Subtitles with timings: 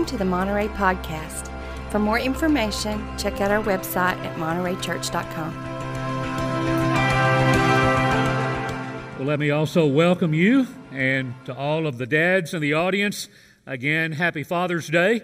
[0.00, 1.50] Welcome to the Monterey Podcast.
[1.90, 5.54] For more information, check out our website at montereychurch.com.
[9.18, 13.28] Well, let me also welcome you and to all of the dads in the audience.
[13.66, 15.20] Again, happy Father's Day.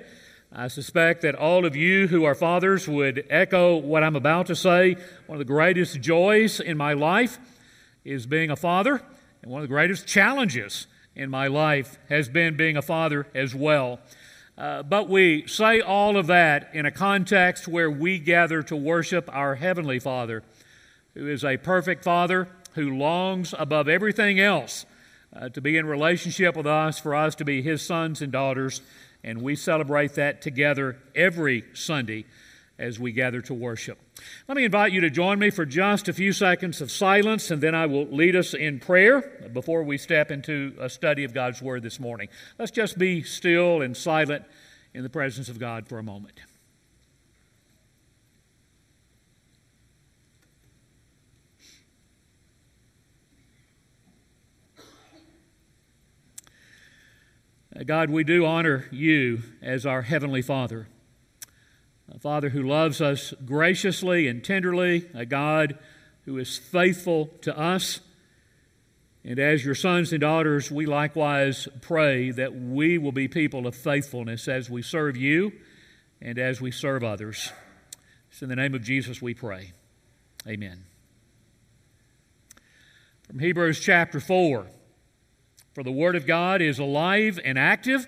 [0.52, 4.54] I suspect that all of you who are fathers would echo what I'm about to
[4.54, 4.98] say.
[5.26, 7.38] One of the greatest joys in my life
[8.04, 9.00] is being a father,
[9.40, 13.54] and one of the greatest challenges in my life has been being a father as
[13.54, 14.00] well.
[14.58, 19.28] Uh, but we say all of that in a context where we gather to worship
[19.32, 20.42] our Heavenly Father,
[21.14, 24.86] who is a perfect Father who longs above everything else
[25.34, 28.80] uh, to be in relationship with us, for us to be His sons and daughters.
[29.22, 32.24] And we celebrate that together every Sunday
[32.78, 33.98] as we gather to worship.
[34.48, 37.62] Let me invite you to join me for just a few seconds of silence, and
[37.62, 41.62] then I will lead us in prayer before we step into a study of God's
[41.62, 42.28] Word this morning.
[42.58, 44.44] Let's just be still and silent
[44.92, 46.40] in the presence of God for a moment.
[57.74, 60.88] Uh, God, we do honor you as our Heavenly Father
[62.16, 65.78] a Father who loves us graciously and tenderly, a God
[66.24, 68.00] who is faithful to us.
[69.22, 73.74] And as your sons and daughters, we likewise pray that we will be people of
[73.74, 75.52] faithfulness as we serve you
[76.22, 77.52] and as we serve others.
[78.30, 79.72] It's in the name of Jesus we pray.
[80.48, 80.84] Amen.
[83.26, 84.66] From Hebrews chapter 4
[85.74, 88.06] For the Word of God is alive and active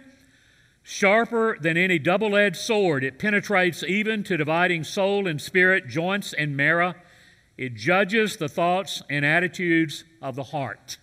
[0.91, 6.33] Sharper than any double edged sword, it penetrates even to dividing soul and spirit, joints
[6.33, 6.94] and marrow.
[7.58, 10.97] It judges the thoughts and attitudes of the heart.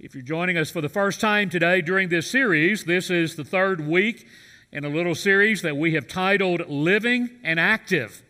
[0.00, 3.44] If you're joining us for the first time today during this series, this is the
[3.44, 4.26] third week
[4.72, 8.24] in a little series that we have titled Living and Active.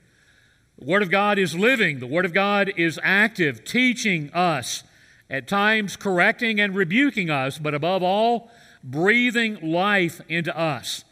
[0.78, 4.84] The Word of God is living, the Word of God is active, teaching us,
[5.30, 8.50] at times correcting and rebuking us, but above all,
[8.82, 11.04] breathing life into us.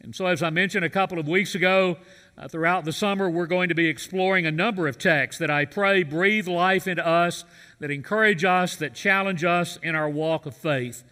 [0.00, 1.96] And so, as I mentioned a couple of weeks ago,
[2.36, 5.64] uh, throughout the summer, we're going to be exploring a number of texts that I
[5.64, 7.44] pray breathe life into us,
[7.78, 11.04] that encourage us, that challenge us in our walk of faith.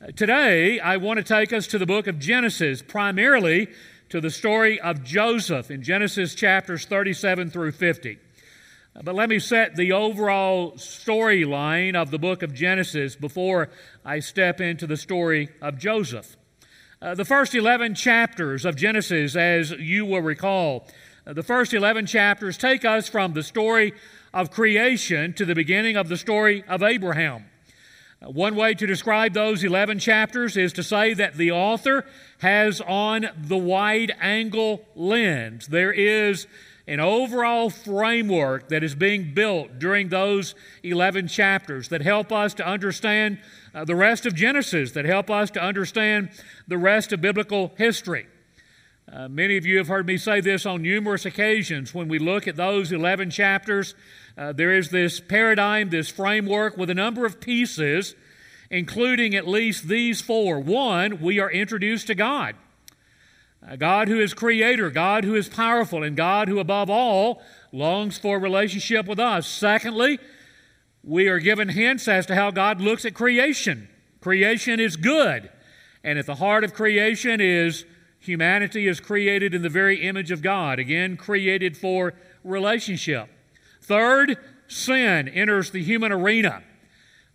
[0.00, 3.68] Uh, today, I want to take us to the book of Genesis, primarily
[4.10, 8.18] to the story of Joseph in Genesis chapters 37 through 50.
[8.94, 13.70] But let me set the overall storyline of the book of Genesis before
[14.04, 16.36] I step into the story of Joseph.
[17.00, 20.88] Uh, the first 11 chapters of Genesis, as you will recall,
[21.24, 23.94] uh, the first 11 chapters take us from the story
[24.34, 27.44] of creation to the beginning of the story of Abraham.
[28.20, 32.04] Uh, one way to describe those 11 chapters is to say that the author
[32.38, 35.68] has on the wide angle lens.
[35.68, 36.48] There is
[36.86, 42.66] an overall framework that is being built during those 11 chapters that help us to
[42.66, 43.38] understand
[43.74, 46.30] uh, the rest of Genesis, that help us to understand
[46.66, 48.26] the rest of biblical history.
[49.12, 51.92] Uh, many of you have heard me say this on numerous occasions.
[51.92, 53.94] When we look at those 11 chapters,
[54.38, 58.14] uh, there is this paradigm, this framework with a number of pieces,
[58.70, 60.60] including at least these four.
[60.60, 62.54] One, we are introduced to God.
[63.78, 68.38] God who is creator, God who is powerful, and God who, above all, longs for
[68.38, 69.46] relationship with us.
[69.46, 70.18] Secondly,
[71.04, 73.88] we are given hints as to how God looks at creation.
[74.20, 75.50] Creation is good,
[76.02, 77.84] and at the heart of creation is
[78.18, 83.28] humanity is created in the very image of God, again, created for relationship.
[83.82, 84.36] Third,
[84.68, 86.62] sin enters the human arena.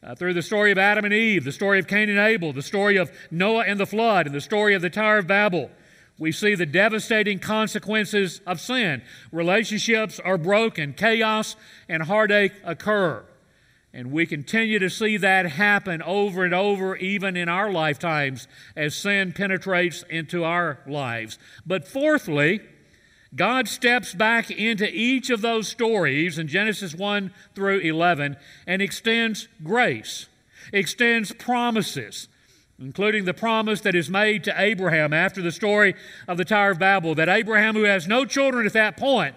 [0.04, 2.62] Uh, through the story of Adam and Eve, the story of Cain and Abel, the
[2.62, 5.72] story of Noah and the flood, and the story of the Tower of Babel.
[6.18, 9.02] We see the devastating consequences of sin.
[9.32, 11.56] Relationships are broken, chaos
[11.90, 13.26] and heartache occur.
[13.94, 18.96] And we continue to see that happen over and over, even in our lifetimes, as
[18.96, 21.38] sin penetrates into our lives.
[21.66, 22.60] But fourthly,
[23.36, 29.48] God steps back into each of those stories in Genesis 1 through 11 and extends
[29.64, 30.28] grace,
[30.72, 32.28] extends promises,
[32.80, 35.96] including the promise that is made to Abraham after the story
[36.28, 39.36] of the Tower of Babel, that Abraham, who has no children at that point,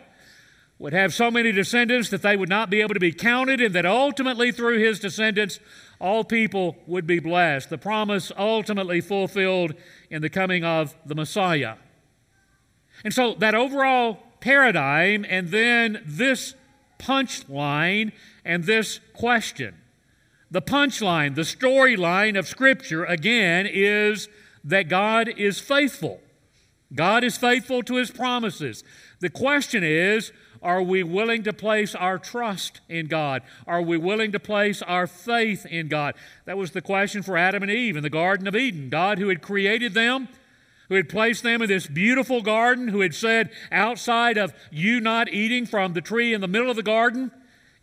[0.78, 3.74] would have so many descendants that they would not be able to be counted, and
[3.74, 5.58] that ultimately through his descendants,
[6.00, 7.70] all people would be blessed.
[7.70, 9.74] The promise ultimately fulfilled
[10.10, 11.74] in the coming of the Messiah.
[13.04, 16.54] And so that overall paradigm, and then this
[16.98, 18.12] punchline
[18.44, 19.74] and this question
[20.50, 24.28] the punchline, the storyline of Scripture, again, is
[24.64, 26.20] that God is faithful.
[26.94, 28.82] God is faithful to his promises.
[29.20, 33.42] The question is, are we willing to place our trust in God?
[33.66, 36.14] Are we willing to place our faith in God?
[36.46, 38.88] That was the question for Adam and Eve in the Garden of Eden.
[38.88, 40.28] God, who had created them,
[40.88, 45.32] who had placed them in this beautiful garden, who had said, outside of you not
[45.32, 47.30] eating from the tree in the middle of the garden,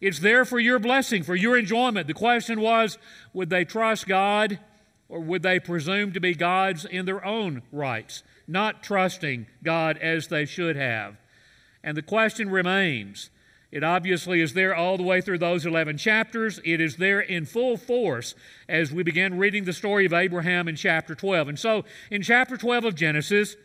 [0.02, 2.08] it's there for your blessing, for your enjoyment.
[2.08, 2.98] The question was,
[3.34, 4.60] would they trust God
[5.08, 10.28] or would they presume to be God's in their own rights, not trusting God as
[10.28, 11.18] they should have?
[11.84, 13.30] And the question remains.
[13.72, 16.60] It obviously is there all the way through those 11 chapters.
[16.64, 18.34] It is there in full force
[18.70, 21.50] as we begin reading the story of Abraham in chapter 12.
[21.50, 23.58] And so, in chapter 12 of Genesis,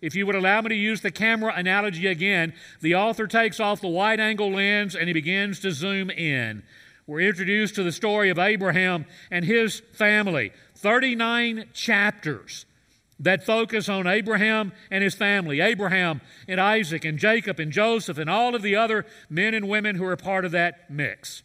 [0.00, 3.80] if you would allow me to use the camera analogy again, the author takes off
[3.80, 6.62] the wide angle lens and he begins to zoom in.
[7.06, 10.52] We're introduced to the story of Abraham and his family.
[10.76, 12.66] 39 chapters
[13.18, 18.30] that focus on Abraham and his family, Abraham and Isaac and Jacob and Joseph and
[18.30, 21.42] all of the other men and women who are part of that mix.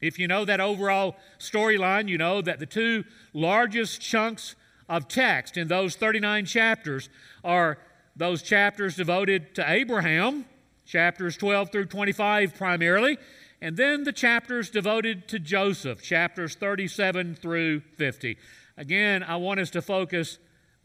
[0.00, 4.56] If you know that overall storyline, you know that the two largest chunks
[4.90, 7.08] of text in those 39 chapters
[7.44, 7.78] are
[8.16, 10.44] those chapters devoted to Abraham,
[10.84, 13.16] chapters 12 through 25 primarily,
[13.62, 18.36] and then the chapters devoted to Joseph, chapters 37 through 50.
[18.76, 20.38] Again, I want us to focus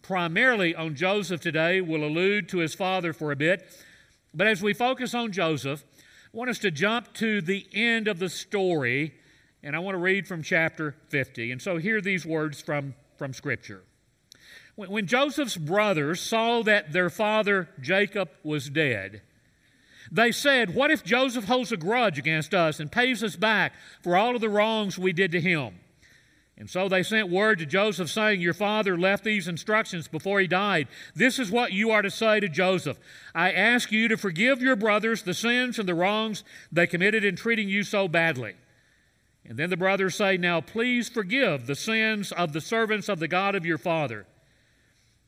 [0.03, 1.81] primarily on Joseph today.
[1.81, 3.67] We'll allude to his father for a bit.
[4.35, 5.83] But as we focus on Joseph,
[6.31, 9.15] I want us to jump to the end of the story,
[9.63, 11.51] and I want to read from chapter 50.
[11.51, 13.83] And so hear these words from, from Scripture.
[14.75, 19.21] When, Joseph's brothers saw that their father Jacob was dead,
[20.11, 24.15] they said, What if Joseph holds a grudge against us and pays us back for
[24.15, 25.75] all of the wrongs we did to him?
[26.57, 30.47] And so they sent word to Joseph saying, Your father left these instructions before he
[30.47, 30.87] died.
[31.13, 32.97] This is what you are to say to Joseph
[33.33, 37.35] I ask you to forgive your brothers the sins and the wrongs they committed in
[37.35, 38.55] treating you so badly.
[39.47, 43.27] And then the brothers say, Now please forgive the sins of the servants of the
[43.27, 44.25] God of your father.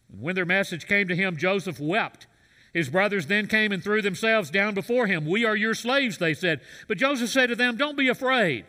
[0.10, 2.28] When their message came to him, Joseph wept.
[2.74, 5.26] His brothers then came and threw themselves down before him.
[5.26, 6.62] We are your slaves, they said.
[6.88, 8.66] But Joseph said to them, Don't be afraid.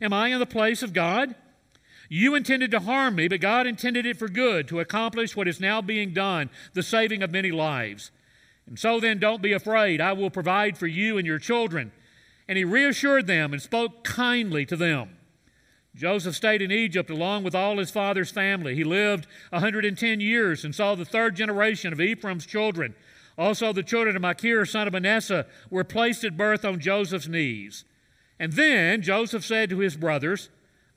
[0.00, 1.34] Am I in the place of God?
[2.08, 5.60] You intended to harm me, but God intended it for good to accomplish what is
[5.60, 8.10] now being done, the saving of many lives.
[8.66, 10.00] And so then, don't be afraid.
[10.00, 11.92] I will provide for you and your children.
[12.48, 15.16] And he reassured them and spoke kindly to them.
[15.94, 18.74] Joseph stayed in Egypt along with all his father's family.
[18.74, 22.94] He lived 110 years and saw the third generation of Ephraim's children.
[23.36, 27.84] Also, the children of Machir, son of Manasseh, were placed at birth on Joseph's knees.
[28.38, 30.48] And then Joseph said to his brothers,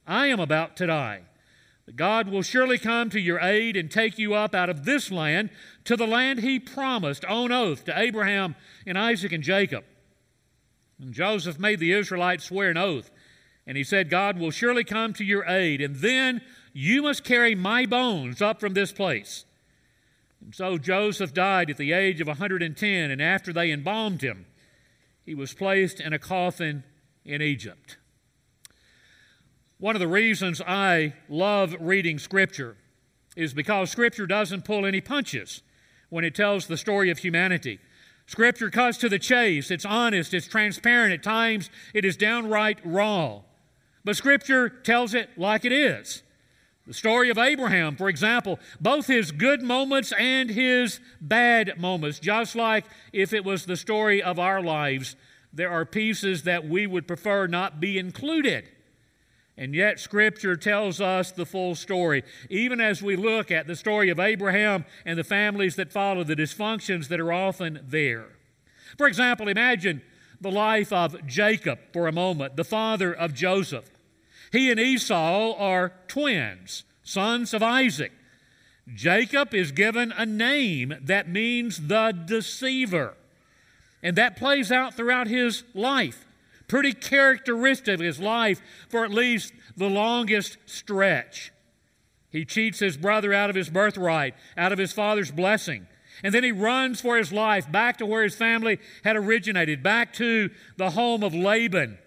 [0.08, 1.22] I am about to die.
[1.96, 5.52] God will surely come to your aid and take you up out of this land
[5.84, 8.56] to the land he promised on oath to Abraham
[8.88, 9.84] and Isaac and Jacob.
[11.00, 13.12] And Joseph made the Israelites swear an oath,
[13.68, 16.42] and he said, God will surely come to your aid, and then
[16.74, 19.46] you must carry my bones up from this place.
[20.42, 24.46] And so Joseph died at the age of 110, and after they embalmed him,
[25.26, 26.84] he was placed in a coffin
[27.24, 27.98] in Egypt.
[29.80, 32.78] One of the reasons I love reading Scripture
[33.36, 35.64] is because Scripture doesn't pull any punches
[36.10, 37.80] when it tells the story of humanity.
[38.28, 43.42] Scripture cuts to the chase, it's honest, it's transparent, at times it is downright raw.
[44.06, 46.22] But Scripture tells it like it is.
[46.88, 52.56] The story of Abraham, for example, both his good moments and his bad moments, just
[52.56, 55.16] like if it was the story of our lives,
[55.52, 58.70] there are pieces that we would prefer not be included.
[59.58, 62.24] And yet, Scripture tells us the full story.
[62.50, 66.36] Even as we look at the story of Abraham and the families that follow, the
[66.36, 68.28] dysfunctions that are often there.
[68.98, 70.04] For example, imagine
[70.42, 73.90] the life of Jacob for a moment, the father of Joseph.
[74.56, 78.14] He and Esau are twins, sons of Isaac.
[78.94, 83.16] Jacob is given a name that means the deceiver.
[84.02, 86.26] And that plays out throughout his life
[86.70, 91.52] pretty characteristic of his life for at least the longest stretch.
[92.32, 95.86] He cheats his brother out of his birthright, out of his father's blessing.
[96.24, 100.14] And then he runs for his life back to where his family had originated, back
[100.14, 101.98] to the home of Laban,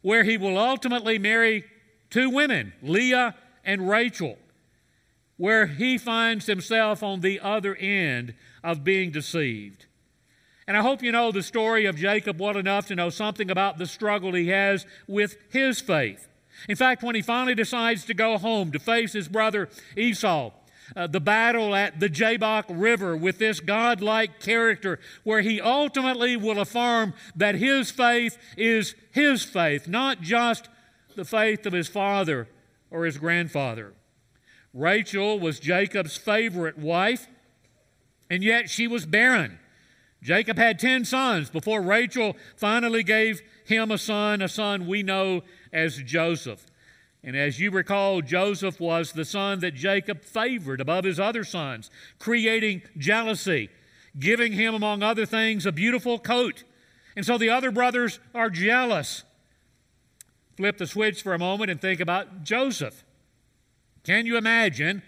[0.00, 1.64] where he will ultimately marry
[2.12, 4.36] two women, Leah and Rachel,
[5.36, 9.86] where he finds himself on the other end of being deceived.
[10.68, 13.78] And I hope you know the story of Jacob well enough to know something about
[13.78, 16.28] the struggle he has with his faith.
[16.68, 20.52] In fact, when he finally decides to go home to face his brother Esau,
[20.94, 26.60] uh, the battle at the Jabbok River with this godlike character, where he ultimately will
[26.60, 30.68] affirm that his faith is his faith, not just
[31.16, 32.48] the faith of his father
[32.90, 33.94] or his grandfather.
[34.74, 37.28] Rachel was Jacob's favorite wife,
[38.30, 39.58] and yet she was barren.
[40.22, 45.42] Jacob had 10 sons before Rachel finally gave him a son, a son we know
[45.72, 46.64] as Joseph.
[47.24, 51.90] And as you recall, Joseph was the son that Jacob favored above his other sons,
[52.18, 53.68] creating jealousy,
[54.18, 56.64] giving him, among other things, a beautiful coat.
[57.16, 59.24] And so the other brothers are jealous.
[60.56, 63.04] Flip the switch for a moment and think about Joseph.
[64.04, 65.02] Can you imagine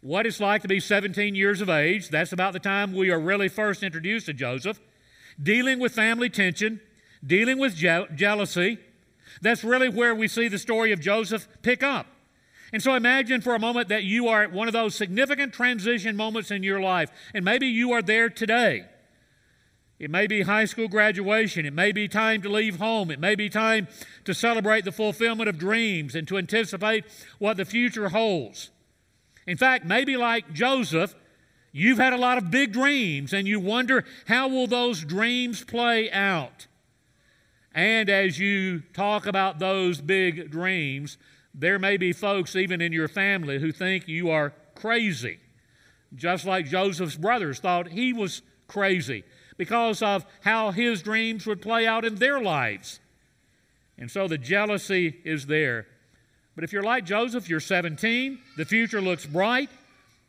[0.00, 2.08] what it's like to be 17 years of age?
[2.08, 4.80] That's about the time we are really first introduced to Joseph.
[5.42, 6.80] Dealing with family tension,
[7.26, 8.78] dealing with je- jealousy,
[9.40, 12.06] that's really where we see the story of Joseph pick up.
[12.72, 16.16] And so imagine for a moment that you are at one of those significant transition
[16.16, 18.86] moments in your life, and maybe you are there today.
[19.98, 21.64] It may be high school graduation.
[21.64, 23.10] It may be time to leave home.
[23.10, 23.86] It may be time
[24.24, 27.04] to celebrate the fulfillment of dreams and to anticipate
[27.38, 28.70] what the future holds.
[29.46, 31.14] In fact, maybe like Joseph,
[31.70, 36.10] you've had a lot of big dreams and you wonder how will those dreams play
[36.10, 36.66] out?
[37.72, 41.18] And as you talk about those big dreams,
[41.54, 45.38] there may be folks, even in your family, who think you are crazy.
[46.14, 49.24] Just like Joseph's brothers thought he was crazy
[49.56, 53.00] because of how his dreams would play out in their lives.
[53.98, 55.86] And so the jealousy is there.
[56.54, 59.70] But if you're like Joseph, you're 17, the future looks bright,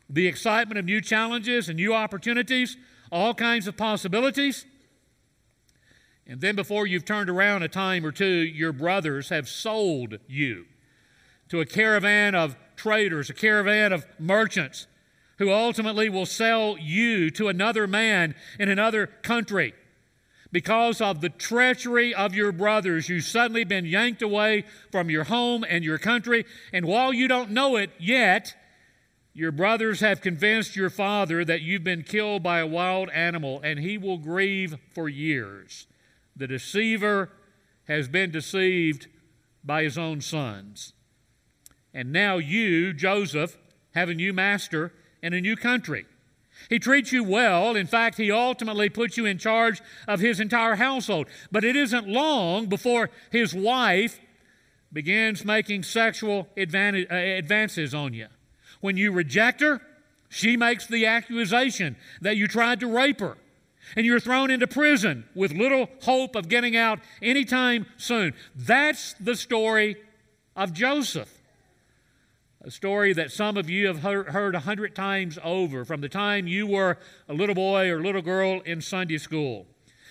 [0.08, 2.76] the excitement of new challenges and new opportunities,
[3.10, 4.64] all kinds of possibilities.
[6.28, 10.66] And then, before you've turned around a time or two, your brothers have sold you
[11.48, 14.88] to a caravan of traders, a caravan of merchants
[15.38, 19.74] who ultimately will sell you to another man in another country.
[20.52, 25.64] Because of the treachery of your brothers, you've suddenly been yanked away from your home
[25.68, 26.46] and your country.
[26.72, 28.54] And while you don't know it yet,
[29.34, 33.80] your brothers have convinced your father that you've been killed by a wild animal, and
[33.80, 35.86] he will grieve for years.
[36.34, 37.30] The deceiver
[37.86, 39.08] has been deceived
[39.62, 40.94] by his own sons.
[41.92, 43.58] And now you, Joseph,
[43.94, 44.92] a new master
[45.26, 46.06] in a new country.
[46.70, 47.74] He treats you well.
[47.74, 51.26] In fact, he ultimately puts you in charge of his entire household.
[51.50, 54.20] But it isn't long before his wife
[54.92, 58.28] begins making sexual uh, advances on you.
[58.80, 59.82] When you reject her,
[60.28, 63.36] she makes the accusation that you tried to rape her
[63.96, 68.32] and you're thrown into prison with little hope of getting out anytime soon.
[68.54, 69.96] That's the story
[70.56, 71.35] of Joseph.
[72.66, 76.48] A story that some of you have heard a hundred times over from the time
[76.48, 79.68] you were a little boy or little girl in Sunday school.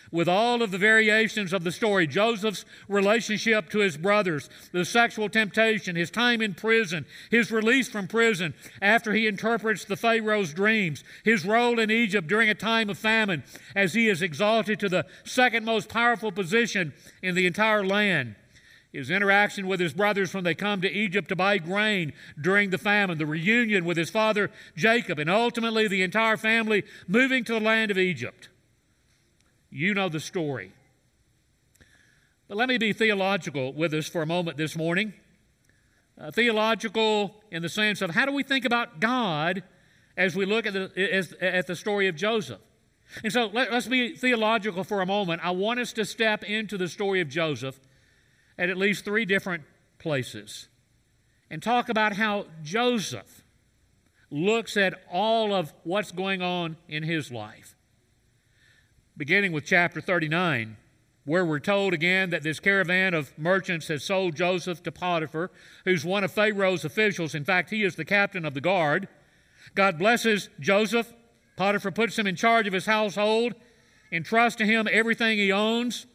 [0.09, 5.27] With all of the variations of the story Joseph's relationship to his brothers, the sexual
[5.27, 11.03] temptation, his time in prison, his release from prison after he interprets the Pharaoh's dreams,
[11.25, 13.43] his role in Egypt during a time of famine
[13.75, 18.35] as he is exalted to the second most powerful position in the entire land
[18.95, 22.77] his interaction with his brothers when they come to Egypt to buy grain during the
[22.77, 27.59] famine, the reunion with his father Jacob, and ultimately the entire family moving to the
[27.59, 28.49] land of Egypt.
[29.69, 30.71] You know the story.
[32.47, 35.13] But let me be theological with us for a moment this morning.
[36.17, 39.63] Uh, theological in the sense of how do we think about God
[40.15, 42.61] as we look at the, as, at the story of Joseph?
[43.23, 45.41] And so let, let's be theological for a moment.
[45.43, 47.79] I want us to step into the story of Joseph
[48.57, 49.63] at at least three different
[49.99, 50.67] places
[51.49, 53.43] and talk about how Joseph
[54.31, 57.75] looks at all of what's going on in his life
[59.17, 60.75] beginning with chapter 39,
[61.23, 65.51] where we're told again that this caravan of merchants has sold Joseph to Potiphar,
[65.85, 67.33] who's one of Pharaoh's officials.
[67.33, 69.07] In fact, he is the captain of the guard.
[69.73, 71.13] God blesses Joseph.
[71.55, 73.55] Potiphar puts him in charge of his household,
[74.11, 76.05] entrusts to him everything he owns.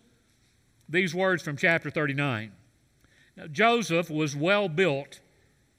[0.90, 2.50] These words from chapter 39.
[3.36, 5.20] Now, Joseph was well built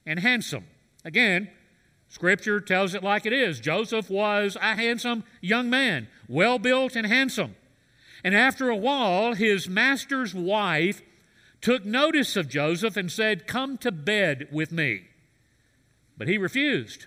[0.06, 0.64] and handsome.
[1.04, 1.50] Again,
[2.08, 3.60] Scripture tells it like it is.
[3.60, 7.54] Joseph was a handsome young man, well built and handsome.
[8.24, 11.02] And after a while, his master's wife
[11.60, 15.08] took notice of Joseph and said, Come to bed with me.
[16.16, 17.06] But he refused.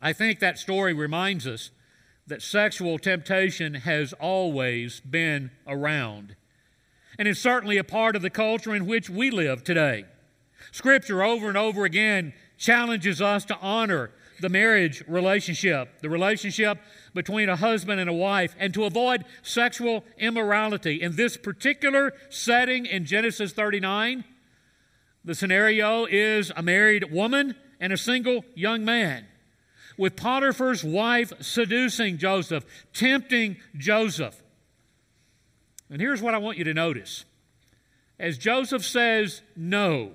[0.00, 1.70] I think that story reminds us
[2.26, 6.36] that sexual temptation has always been around.
[7.18, 10.04] And it's certainly a part of the culture in which we live today.
[10.70, 16.78] Scripture over and over again challenges us to honor the marriage relationship, the relationship
[17.12, 21.02] between a husband and a wife, and to avoid sexual immorality.
[21.02, 24.24] In this particular setting in Genesis 39,
[25.24, 29.26] the scenario is a married woman and a single young man.
[29.98, 32.64] With Potiphar's wife seducing Joseph,
[32.94, 34.40] tempting Joseph.
[35.90, 37.24] And here's what I want you to notice.
[38.18, 40.12] As Joseph says no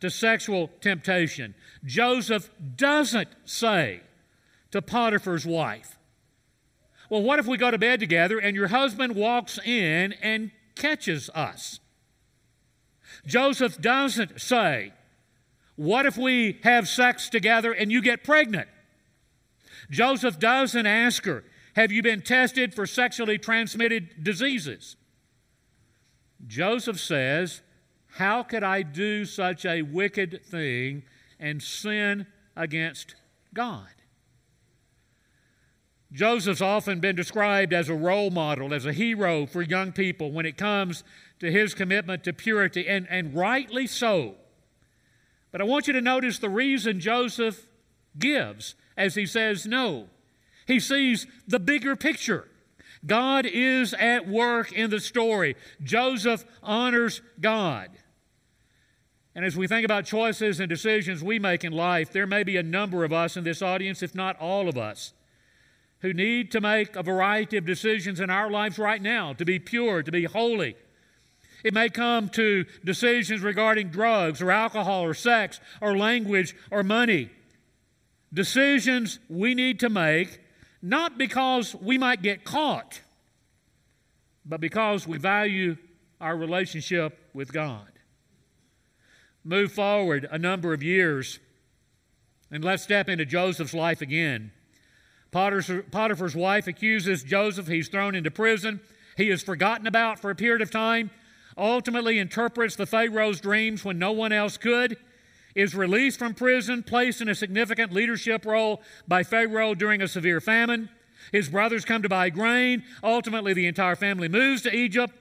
[0.00, 4.02] to sexual temptation, Joseph doesn't say
[4.70, 5.98] to Potiphar's wife,
[7.10, 11.30] Well, what if we go to bed together and your husband walks in and catches
[11.30, 11.80] us?
[13.26, 14.92] Joseph doesn't say,
[15.76, 18.68] What if we have sex together and you get pregnant?
[19.90, 24.96] Joseph doesn't ask her, Have you been tested for sexually transmitted diseases?
[26.46, 27.62] Joseph says,
[28.16, 31.02] How could I do such a wicked thing
[31.38, 32.26] and sin
[32.56, 33.14] against
[33.54, 33.88] God.
[36.10, 40.46] Joseph's often been described as a role model, as a hero for young people when
[40.46, 41.04] it comes
[41.38, 44.34] to his commitment to purity, and, and rightly so.
[45.52, 47.66] But I want you to notice the reason Joseph
[48.18, 50.08] gives as he says no.
[50.66, 52.48] He sees the bigger picture.
[53.06, 55.56] God is at work in the story.
[55.82, 57.90] Joseph honors God.
[59.34, 62.56] And as we think about choices and decisions we make in life, there may be
[62.56, 65.14] a number of us in this audience, if not all of us,
[66.00, 69.60] who need to make a variety of decisions in our lives right now to be
[69.60, 70.74] pure, to be holy.
[71.62, 77.30] It may come to decisions regarding drugs or alcohol or sex or language or money.
[78.32, 80.40] Decisions we need to make
[80.80, 83.00] not because we might get caught,
[84.44, 85.76] but because we value
[86.20, 87.88] our relationship with God
[89.48, 91.38] move forward a number of years,
[92.50, 94.52] and let's step into Joseph's life again.
[95.30, 97.66] Potiphar's wife accuses Joseph.
[97.66, 98.80] He's thrown into prison.
[99.16, 101.10] He is forgotten about for a period of time,
[101.56, 104.98] ultimately interprets the Pharaoh's dreams when no one else could,
[105.54, 110.40] is released from prison, placed in a significant leadership role by Pharaoh during a severe
[110.40, 110.88] famine.
[111.32, 112.84] His brothers come to buy grain.
[113.02, 115.14] Ultimately, the entire family moves to Egypt.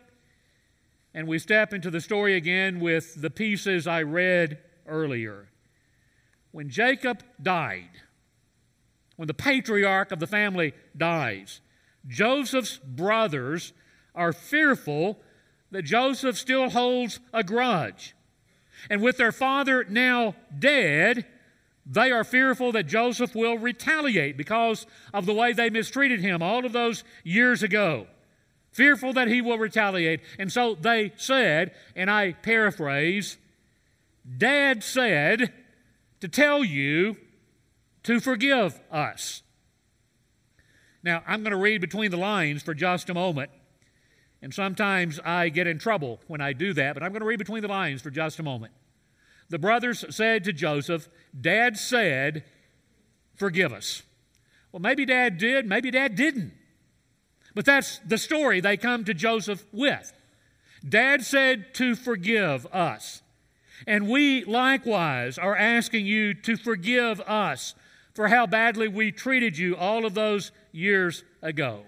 [1.13, 5.49] And we step into the story again with the pieces I read earlier.
[6.51, 7.89] When Jacob died,
[9.15, 11.61] when the patriarch of the family dies,
[12.07, 13.73] Joseph's brothers
[14.13, 15.19] are fearful
[15.71, 18.15] that Joseph still holds a grudge.
[18.89, 21.25] And with their father now dead,
[21.85, 26.65] they are fearful that Joseph will retaliate because of the way they mistreated him all
[26.65, 28.07] of those years ago
[28.77, 30.21] fearful that he will retaliate.
[30.37, 33.37] And so they said, and I paraphrase,
[34.37, 35.51] Dad said
[36.19, 37.17] to tell you
[38.03, 39.41] to forgive us.
[41.01, 43.49] Now, I'm going to read between the lines for just a moment.
[44.47, 47.37] And sometimes I get in trouble when I do that, but I'm going to read
[47.37, 48.71] between the lines for just a moment.
[49.49, 52.45] The brothers said to Joseph, Dad said,
[53.35, 54.03] Forgive us.
[54.71, 56.53] Well, maybe Dad did, maybe Dad didn't.
[57.55, 60.13] But that's the story they come to Joseph with.
[60.87, 63.21] Dad said to forgive us.
[63.85, 67.75] And we likewise are asking you to forgive us
[68.13, 71.83] for how badly we treated you all of those years ago.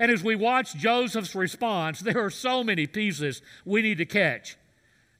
[0.00, 4.56] And as we watch Joseph's response, there are so many pieces we need to catch.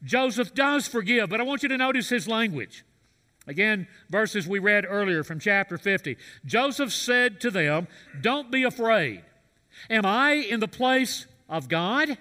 [0.04, 2.84] Joseph does forgive, but I want you to notice his language.
[3.46, 6.16] Again, verses we read earlier from chapter 50.
[6.44, 7.86] Joseph said to them,
[8.20, 9.22] Don't be afraid.
[9.88, 12.18] Am I in the place of God?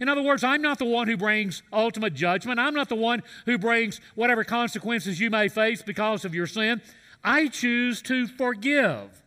[0.00, 2.60] In other words, I'm not the one who brings ultimate judgment.
[2.60, 6.80] I'm not the one who brings whatever consequences you may face because of your sin.
[7.24, 9.22] I choose to forgive.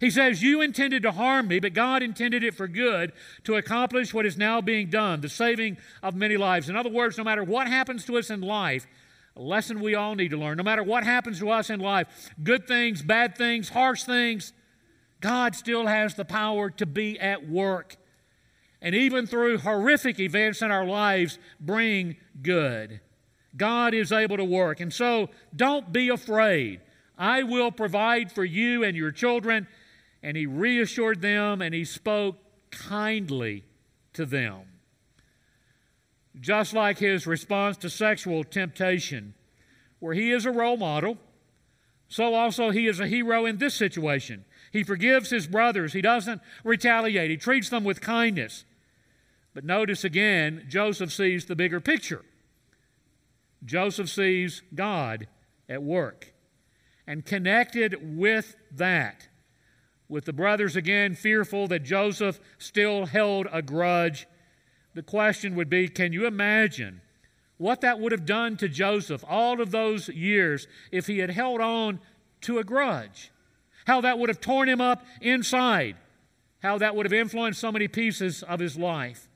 [0.00, 3.12] He says, You intended to harm me, but God intended it for good
[3.44, 6.68] to accomplish what is now being done, the saving of many lives.
[6.68, 8.86] In other words, no matter what happens to us in life,
[9.36, 10.56] a lesson we all need to learn.
[10.56, 14.52] No matter what happens to us in life, good things, bad things, harsh things,
[15.20, 17.96] God still has the power to be at work.
[18.80, 23.00] And even through horrific events in our lives, bring good.
[23.56, 24.80] God is able to work.
[24.80, 26.80] And so don't be afraid.
[27.18, 29.66] I will provide for you and your children.
[30.22, 32.36] And he reassured them and he spoke
[32.70, 33.64] kindly
[34.14, 34.62] to them.
[36.40, 39.34] Just like his response to sexual temptation,
[40.00, 41.18] where he is a role model,
[42.08, 44.44] so also he is a hero in this situation.
[44.72, 48.64] He forgives his brothers, he doesn't retaliate, he treats them with kindness.
[49.54, 52.22] But notice again, Joseph sees the bigger picture.
[53.64, 55.28] Joseph sees God
[55.68, 56.34] at work.
[57.06, 59.28] And connected with that,
[60.08, 64.26] with the brothers again fearful that Joseph still held a grudge,
[64.94, 67.00] the question would be can you imagine
[67.58, 71.60] what that would have done to Joseph all of those years if he had held
[71.60, 72.00] on
[72.42, 73.30] to a grudge?
[73.86, 75.96] How that would have torn him up inside,
[76.60, 79.28] how that would have influenced so many pieces of his life.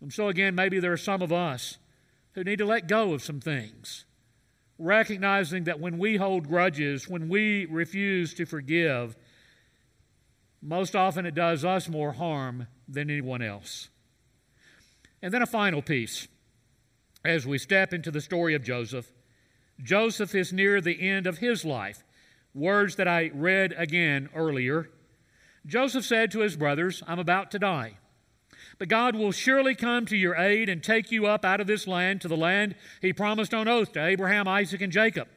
[0.00, 1.78] And so, again, maybe there are some of us
[2.32, 4.04] who need to let go of some things,
[4.78, 9.16] recognizing that when we hold grudges, when we refuse to forgive,
[10.62, 13.88] most often it does us more harm than anyone else.
[15.22, 16.28] And then a final piece.
[17.24, 19.10] As we step into the story of Joseph,
[19.82, 22.04] Joseph is near the end of his life.
[22.54, 24.90] Words that I read again earlier.
[25.66, 27.98] Joseph said to his brothers, I'm about to die.
[28.78, 31.86] But God will surely come to your aid and take you up out of this
[31.86, 35.28] land to the land he promised on oath to Abraham, Isaac, and Jacob.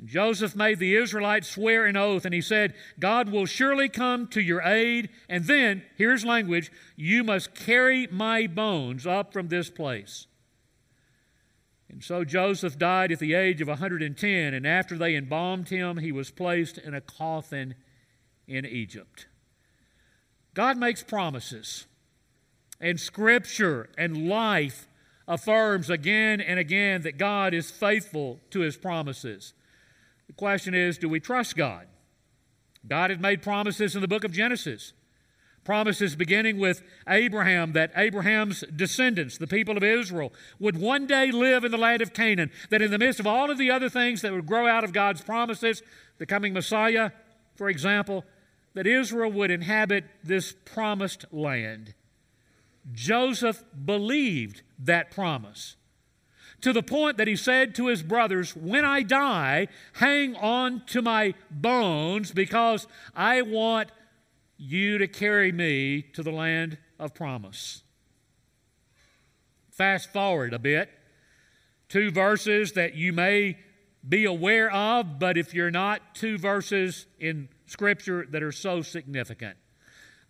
[0.00, 4.26] And Joseph made the Israelites swear an oath, and he said, God will surely come
[4.28, 5.10] to your aid.
[5.28, 10.26] And then, here's language you must carry my bones up from this place.
[11.90, 16.12] And so Joseph died at the age of 110, and after they embalmed him, he
[16.12, 17.74] was placed in a coffin
[18.48, 19.26] in Egypt.
[20.54, 21.86] God makes promises
[22.80, 24.88] and Scripture and life
[25.28, 29.52] affirms again and again that God is faithful to His promises.
[30.30, 31.88] The question is do we trust God?
[32.86, 34.92] God had made promises in the book of Genesis.
[35.64, 41.64] Promises beginning with Abraham that Abraham's descendants, the people of Israel, would one day live
[41.64, 42.52] in the land of Canaan.
[42.70, 44.92] That in the midst of all of the other things that would grow out of
[44.92, 45.82] God's promises,
[46.18, 47.10] the coming Messiah,
[47.56, 48.24] for example,
[48.74, 51.92] that Israel would inhabit this promised land.
[52.92, 55.74] Joseph believed that promise
[56.60, 61.02] to the point that he said to his brothers, When I die, hang on to
[61.02, 63.90] my bones because I want
[64.56, 67.82] you to carry me to the land of promise.
[69.70, 70.90] Fast forward a bit,
[71.88, 73.56] two verses that you may
[74.06, 79.56] be aware of, but if you're not, two verses in Scripture that are so significant.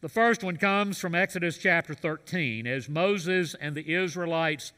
[0.01, 4.73] The first one comes from Exodus chapter 13 as Moses and the Israelites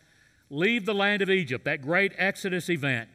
[0.52, 3.08] leave the land of Egypt, that great Exodus event.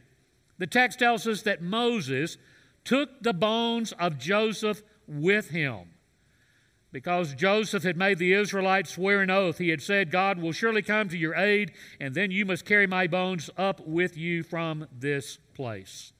[0.57, 2.37] The text tells us that Moses
[2.83, 5.91] took the bones of Joseph with him.
[6.91, 10.81] Because Joseph had made the Israelites swear an oath, he had said, God will surely
[10.81, 14.87] come to your aid, and then you must carry my bones up with you from
[14.91, 16.13] this place.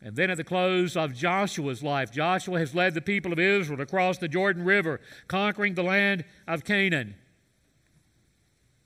[0.00, 3.78] And then at the close of Joshua's life, Joshua has led the people of Israel
[3.78, 7.14] to cross the Jordan River, conquering the land of Canaan.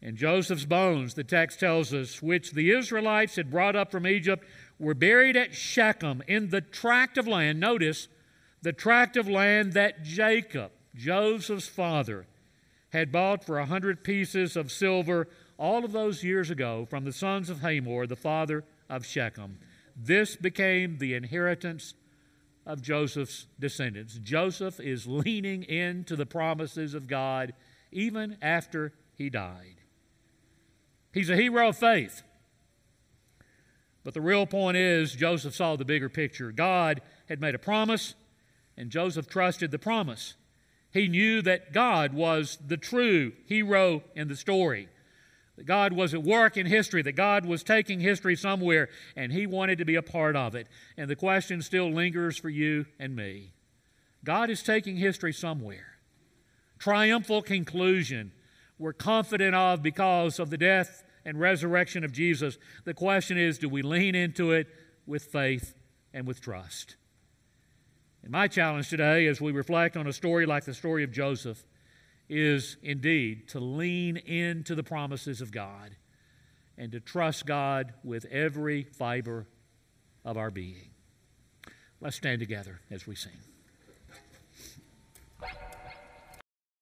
[0.06, 4.46] And Joseph's bones, the text tells us, which the Israelites had brought up from Egypt,
[4.78, 7.58] were buried at Shechem in the tract of land.
[7.58, 8.06] Notice,
[8.62, 12.28] the tract of land that Jacob, Joseph's father,
[12.90, 15.26] had bought for a hundred pieces of silver
[15.58, 19.58] all of those years ago from the sons of Hamor, the father of Shechem.
[19.96, 21.94] This became the inheritance
[22.64, 24.20] of Joseph's descendants.
[24.22, 27.54] Joseph is leaning into the promises of God
[27.90, 29.75] even after he died.
[31.16, 32.20] He's a hero of faith.
[34.04, 36.52] But the real point is, Joseph saw the bigger picture.
[36.52, 37.00] God
[37.30, 38.14] had made a promise,
[38.76, 40.34] and Joseph trusted the promise.
[40.92, 44.90] He knew that God was the true hero in the story
[45.56, 49.46] that God was at work in history, that God was taking history somewhere, and He
[49.46, 50.66] wanted to be a part of it.
[50.98, 53.54] And the question still lingers for you and me
[54.22, 55.96] God is taking history somewhere.
[56.78, 58.32] Triumphal conclusion
[58.78, 62.56] we're confident of because of the death and resurrection of Jesus.
[62.84, 64.68] The question is do we lean into it
[65.06, 65.74] with faith
[66.14, 66.96] and with trust?
[68.22, 71.62] And my challenge today, as we reflect on a story like the story of Joseph,
[72.28, 75.96] is indeed to lean into the promises of God
[76.78, 79.46] and to trust God with every fiber
[80.24, 80.90] of our being.
[82.00, 83.32] Let's stand together as we sing.